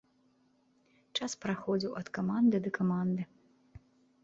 [1.19, 3.21] Час праходзіў ад каманды да каманды.